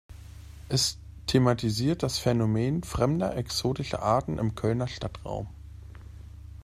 Es 0.67 0.97
thematisiert 1.27 2.01
das 2.01 2.17
Phänomen 2.17 2.81
fremder, 2.81 3.37
exotischer 3.37 4.01
Arten 4.01 4.39
im 4.39 4.55
Kölner 4.55 4.87
Stadtraum. 4.87 5.45